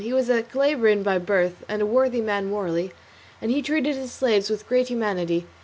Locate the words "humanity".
4.87-5.45